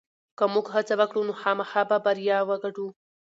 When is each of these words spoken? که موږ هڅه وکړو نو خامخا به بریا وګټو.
که 0.37 0.43
موږ 0.53 0.65
هڅه 0.75 0.93
وکړو 0.99 1.21
نو 1.27 1.33
خامخا 1.41 1.81
به 1.89 1.97
بریا 2.05 2.37
وګټو. 2.49 2.87